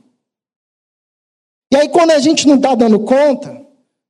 [1.72, 3.62] E aí, quando a gente não está dando conta,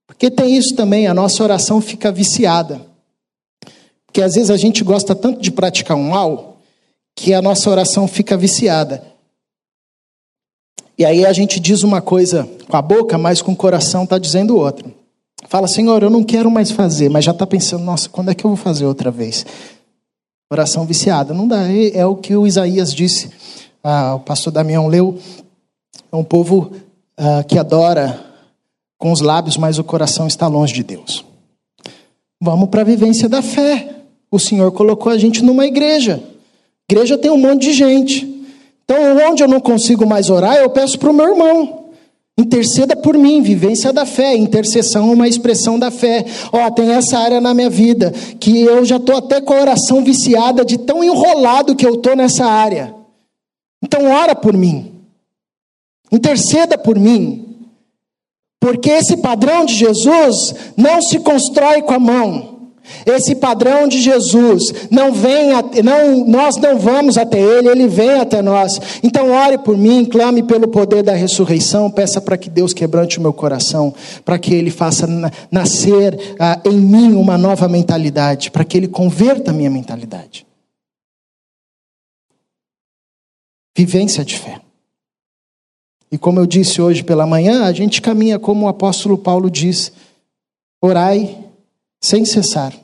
[0.04, 2.84] porque tem isso também, a nossa oração fica viciada.
[4.04, 6.56] Porque às vezes a gente gosta tanto de praticar um mal,
[7.14, 9.04] que a nossa oração fica viciada.
[10.98, 14.18] E aí a gente diz uma coisa com a boca, mas com o coração está
[14.18, 14.92] dizendo outra.
[15.46, 18.44] Fala, Senhor, eu não quero mais fazer, mas já está pensando, nossa, quando é que
[18.44, 19.46] eu vou fazer outra vez?
[20.50, 21.32] Oração viciada.
[21.32, 21.62] Não dá,
[21.94, 23.30] é, o que o Isaías disse,
[23.84, 25.16] ah, o pastor Damião leu.
[26.10, 26.72] É um povo
[27.22, 28.18] uh, que adora
[28.98, 31.24] com os lábios, mas o coração está longe de Deus.
[32.40, 33.96] Vamos para a vivência da fé.
[34.30, 36.22] O Senhor colocou a gente numa igreja.
[36.90, 38.44] Igreja tem um monte de gente.
[38.84, 38.96] Então,
[39.30, 41.86] onde eu não consigo mais orar, eu peço para o meu irmão.
[42.38, 44.34] Interceda por mim, vivência da fé.
[44.34, 46.24] Intercessão é uma expressão da fé.
[46.52, 50.02] Ó, tem essa área na minha vida que eu já estou até com a oração
[50.02, 52.94] viciada de tão enrolado que eu estou nessa área.
[53.82, 54.91] Então, ora por mim.
[56.12, 57.66] Interceda por mim.
[58.60, 62.52] Porque esse padrão de Jesus não se constrói com a mão.
[63.06, 65.50] Esse padrão de Jesus não vem,
[65.82, 68.80] não, nós não vamos até ele, ele vem até nós.
[69.02, 73.22] Então ore por mim, clame pelo poder da ressurreição, peça para que Deus quebrante o
[73.22, 73.94] meu coração,
[74.24, 75.06] para que ele faça
[75.50, 80.46] nascer uh, em mim uma nova mentalidade, para que ele converta a minha mentalidade.
[83.76, 84.60] Vivência de fé.
[86.12, 89.90] E como eu disse hoje pela manhã, a gente caminha como o apóstolo Paulo diz:
[90.78, 91.42] orai
[92.02, 92.78] sem cessar.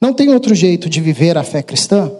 [0.00, 2.10] Não tem outro jeito de viver a fé cristã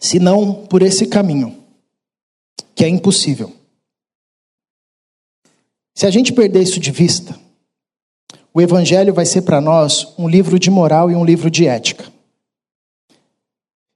[0.00, 1.62] senão por esse caminho,
[2.74, 3.52] que é impossível.
[5.94, 7.38] Se a gente perder isso de vista,
[8.52, 12.10] o Evangelho vai ser para nós um livro de moral e um livro de ética.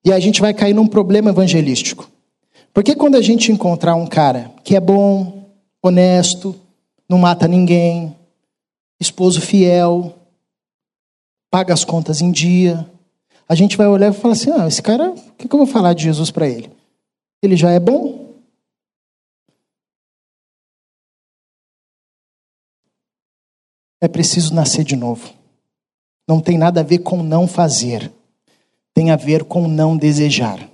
[0.05, 2.14] E a gente vai cair num problema evangelístico.
[2.75, 5.49] Porque quando a gente encontrar um cara que é bom,
[5.81, 6.61] honesto,
[7.09, 8.17] não mata ninguém,
[9.01, 10.13] esposo fiel,
[11.49, 12.91] paga as contas em dia,
[13.49, 15.69] a gente vai olhar e falar assim: ah, esse cara, o que, que eu vou
[15.69, 16.69] falar de Jesus para ele?
[17.41, 18.35] Ele já é bom?
[24.01, 25.33] É preciso nascer de novo.
[26.27, 28.11] Não tem nada a ver com não fazer,
[28.93, 30.74] tem a ver com não desejar.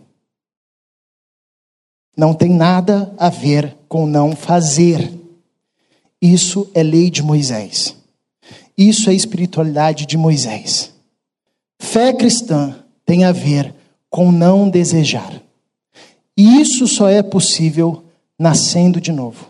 [2.17, 5.13] Não tem nada a ver com não fazer.
[6.21, 7.97] Isso é lei de Moisés.
[8.77, 10.93] Isso é espiritualidade de Moisés.
[11.79, 13.75] Fé cristã tem a ver
[14.09, 15.41] com não desejar.
[16.37, 18.05] E isso só é possível
[18.39, 19.49] nascendo de novo.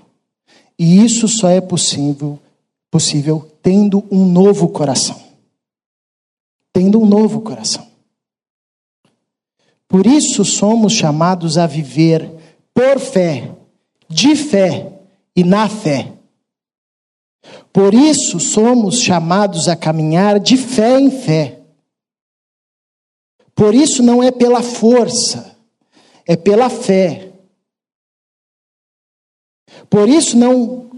[0.79, 2.39] E isso só é possível
[2.91, 5.21] possível tendo um novo coração.
[6.73, 7.87] Tendo um novo coração.
[9.87, 12.40] Por isso somos chamados a viver
[12.81, 13.55] por fé,
[14.09, 14.91] de fé
[15.37, 16.15] e na fé.
[17.71, 21.61] Por isso somos chamados a caminhar de fé em fé.
[23.55, 25.55] Por isso não é pela força,
[26.27, 27.35] é pela fé.
[29.91, 30.91] Por isso não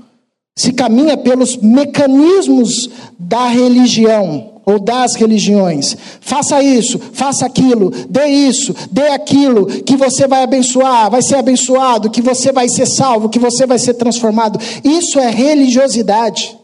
[0.56, 5.96] se caminha pelos mecanismos da religião ou das religiões.
[6.20, 12.10] Faça isso, faça aquilo, dê isso, dê aquilo, que você vai abençoar, vai ser abençoado,
[12.10, 14.58] que você vai ser salvo, que você vai ser transformado.
[14.84, 16.56] Isso é religiosidade.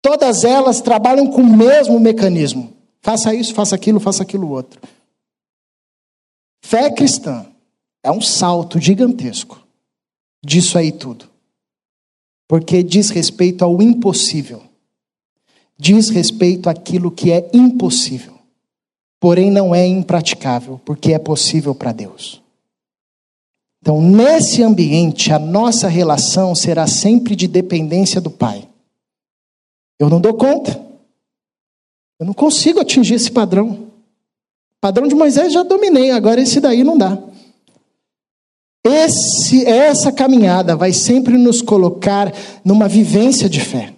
[0.00, 2.72] Todas elas trabalham com o mesmo mecanismo.
[3.00, 4.80] Faça isso, faça aquilo, faça aquilo outro.
[6.64, 7.46] Fé cristã
[8.02, 9.60] é um salto gigantesco
[10.44, 11.30] disso aí tudo.
[12.48, 14.62] Porque diz respeito ao impossível
[15.82, 18.34] diz respeito àquilo que é impossível,
[19.18, 22.40] porém não é impraticável, porque é possível para Deus.
[23.80, 28.68] Então, nesse ambiente, a nossa relação será sempre de dependência do Pai.
[29.98, 30.80] Eu não dou conta.
[32.20, 33.70] Eu não consigo atingir esse padrão.
[33.70, 37.18] O padrão de Moisés já dominei, agora esse daí não dá.
[38.84, 42.32] Esse, essa caminhada vai sempre nos colocar
[42.64, 43.94] numa vivência de fé.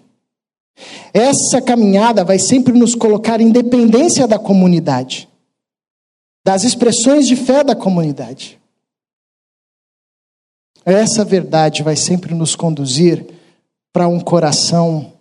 [1.13, 5.29] Essa caminhada vai sempre nos colocar em dependência da comunidade,
[6.45, 8.61] das expressões de fé da comunidade.
[10.85, 13.25] Essa verdade vai sempre nos conduzir
[13.93, 15.13] para um coração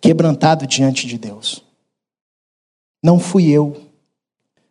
[0.00, 1.62] quebrantado diante de Deus.
[3.02, 3.80] Não fui eu,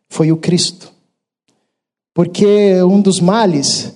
[0.08, 0.92] foi o Cristo.
[2.12, 3.94] Porque um dos males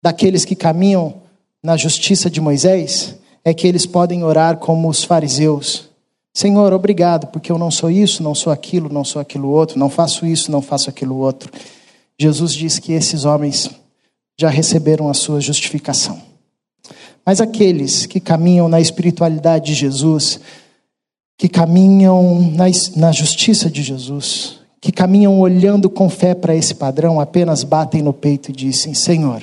[0.00, 1.20] daqueles que caminham
[1.62, 3.16] na justiça de Moisés
[3.48, 5.88] é que eles podem orar como os fariseus.
[6.34, 9.88] Senhor, obrigado, porque eu não sou isso, não sou aquilo, não sou aquilo outro, não
[9.88, 11.50] faço isso, não faço aquilo outro.
[12.18, 13.70] Jesus diz que esses homens
[14.38, 16.20] já receberam a sua justificação.
[17.24, 20.40] Mas aqueles que caminham na espiritualidade de Jesus,
[21.38, 27.18] que caminham na, na justiça de Jesus, que caminham olhando com fé para esse padrão,
[27.18, 29.42] apenas batem no peito e dizem: Senhor,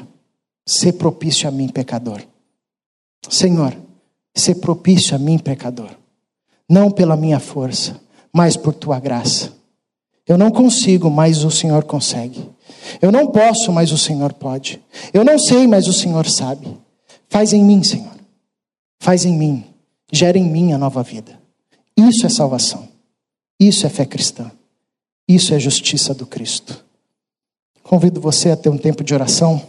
[0.64, 2.22] se propício a mim, pecador.
[3.30, 3.76] Senhor,
[4.36, 5.90] ser propício a mim, pecador.
[6.70, 8.00] Não pela minha força,
[8.34, 9.54] mas por tua graça.
[10.28, 12.50] Eu não consigo, mas o Senhor consegue.
[13.02, 14.82] Eu não posso, mas o Senhor pode.
[15.14, 16.76] Eu não sei, mas o Senhor sabe.
[17.30, 18.16] Faz em mim, Senhor.
[19.00, 19.64] Faz em mim.
[20.12, 21.40] Gera em mim a nova vida.
[21.96, 22.88] Isso é salvação.
[23.60, 24.52] Isso é fé cristã.
[25.28, 26.84] Isso é justiça do Cristo.
[27.84, 29.62] Convido você a ter um tempo de oração.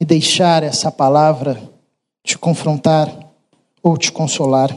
[0.00, 1.60] E deixar essa palavra
[2.22, 3.08] te confrontar
[3.82, 4.70] ou te consolar.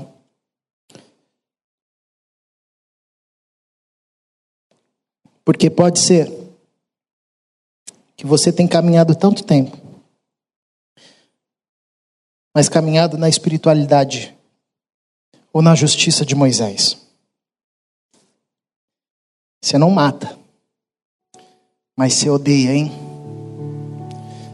[5.43, 6.29] Porque pode ser
[8.17, 9.77] que você tenha caminhado tanto tempo,
[12.53, 14.35] mas caminhado na espiritualidade
[15.53, 16.97] ou na justiça de Moisés.
[19.63, 20.37] Você não mata,
[21.95, 23.06] mas você odeia, hein?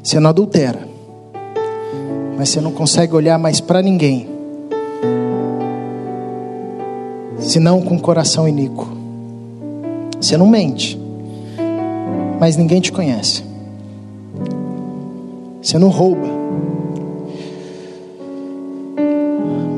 [0.03, 0.85] Você não adultera,
[2.37, 4.27] mas você não consegue olhar mais para ninguém,
[7.39, 8.85] senão com o coração iníquo.
[10.19, 10.99] Você não mente,
[12.37, 13.45] mas ninguém te conhece.
[15.61, 16.27] Você não rouba,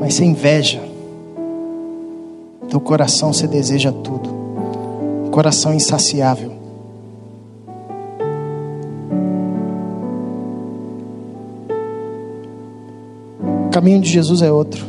[0.00, 0.82] mas você inveja.
[2.68, 4.28] Teu coração você deseja tudo.
[5.30, 6.55] Coração insaciável.
[13.76, 14.86] Caminho de Jesus é outro.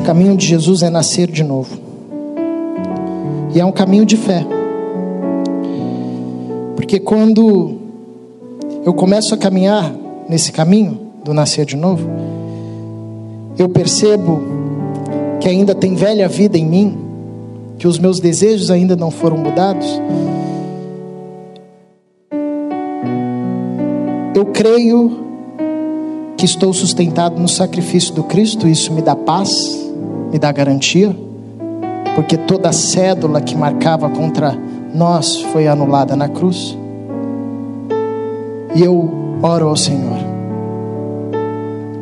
[0.00, 1.76] O caminho de Jesus é nascer de novo.
[3.52, 4.46] E é um caminho de fé.
[6.76, 7.78] Porque quando
[8.84, 9.92] eu começo a caminhar
[10.28, 12.08] nesse caminho do nascer de novo,
[13.58, 14.40] eu percebo
[15.40, 16.96] que ainda tem velha vida em mim,
[17.76, 20.00] que os meus desejos ainda não foram mudados.
[24.32, 25.23] Eu creio
[26.44, 29.50] que estou sustentado no sacrifício do Cristo, isso me dá paz,
[30.30, 31.16] me dá garantia,
[32.14, 34.54] porque toda a cédula que marcava contra
[34.92, 36.76] nós foi anulada na cruz.
[38.74, 39.10] E eu
[39.42, 40.18] oro ao Senhor,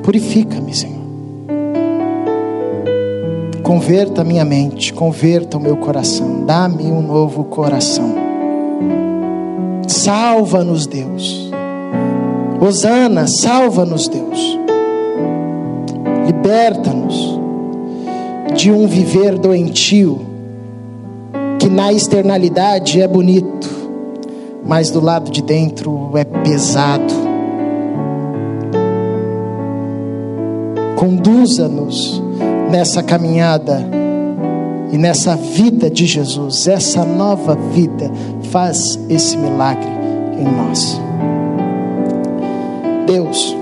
[0.03, 1.03] purifica-me, Senhor.
[3.63, 8.13] Converta minha mente, converta o meu coração, dá-me um novo coração.
[9.87, 11.52] Salva-nos, Deus.
[12.63, 14.57] Osana, salva-nos, Deus.
[16.25, 17.41] Liberta-nos
[18.55, 20.21] de um viver doentio,
[21.59, 23.69] que na externalidade é bonito,
[24.65, 27.13] mas do lado de dentro é pesado.
[30.95, 32.23] Conduza-nos
[32.71, 33.85] nessa caminhada
[34.93, 38.09] e nessa vida de Jesus, essa nova vida,
[38.53, 39.91] faz esse milagre
[40.39, 41.12] em nós.
[43.13, 43.55] Deus,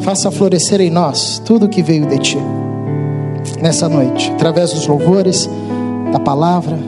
[0.00, 2.38] faça florescer em nós tudo que veio de Ti
[3.60, 5.46] nessa noite, através dos louvores,
[6.10, 6.78] da palavra,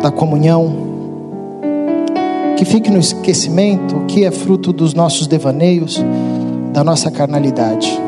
[0.00, 0.86] da comunhão.
[2.56, 6.00] Que fique no esquecimento o que é fruto dos nossos devaneios,
[6.72, 8.00] da nossa carnalidade.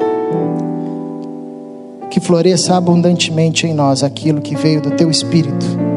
[2.08, 5.87] Que floresça abundantemente em nós aquilo que veio do Teu Espírito.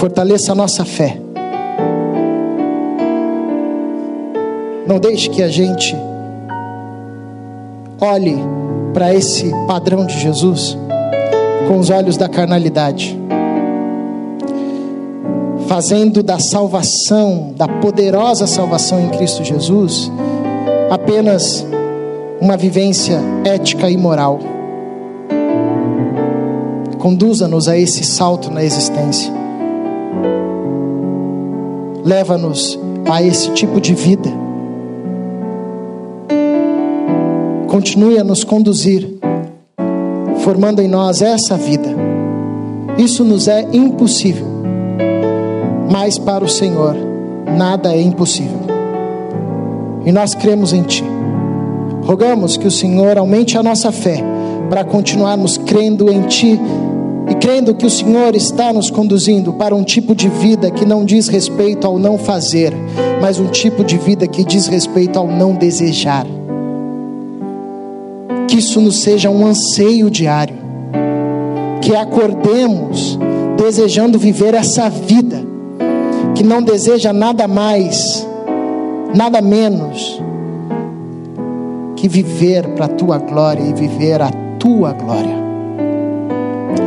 [0.00, 1.20] Fortaleça a nossa fé.
[4.86, 5.94] Não deixe que a gente
[8.00, 8.38] olhe
[8.94, 10.74] para esse padrão de Jesus
[11.68, 13.14] com os olhos da carnalidade,
[15.68, 20.10] fazendo da salvação, da poderosa salvação em Cristo Jesus,
[20.90, 21.62] apenas
[22.40, 24.38] uma vivência ética e moral.
[26.98, 29.39] Conduza-nos a esse salto na existência.
[32.10, 32.76] Leva-nos
[33.08, 34.28] a esse tipo de vida
[37.68, 39.08] continue a nos conduzir,
[40.38, 41.88] formando em nós essa vida.
[42.98, 44.44] Isso nos é impossível,
[45.88, 46.96] mas para o Senhor
[47.56, 48.58] nada é impossível.
[50.04, 51.04] E nós cremos em Ti.
[52.02, 54.20] Rogamos que o Senhor aumente a nossa fé
[54.68, 56.58] para continuarmos crendo em Ti
[57.30, 61.04] e crendo que o Senhor está nos conduzindo para um tipo de vida que não
[61.04, 62.74] diz respeito ao não fazer,
[63.22, 66.26] mas um tipo de vida que diz respeito ao não desejar
[68.50, 70.56] que isso nos seja um anseio diário,
[71.80, 73.16] que acordemos
[73.56, 75.40] desejando viver essa vida,
[76.34, 78.26] que não deseja nada mais,
[79.14, 80.20] nada menos
[81.94, 85.39] que viver para a tua glória e viver a tua glória.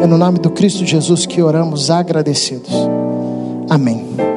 [0.04, 2.70] É no nome do Cristo Jesus que oramos agradecidos.
[3.70, 4.33] Amém.